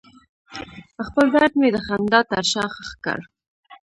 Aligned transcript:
خپل 1.05 1.25
درد 1.35 1.53
مې 1.59 1.69
د 1.75 1.77
خندا 1.85 2.19
تر 2.31 2.43
شا 2.51 2.65
ښخ 2.75 2.89
کړ. 3.05 3.19